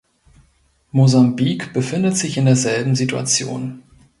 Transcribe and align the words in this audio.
Mosambik 0.93 1.73
befindet 1.73 2.17
sich 2.17 2.35
in 2.37 2.45
derselben 2.47 2.95
Situation. 2.95 3.83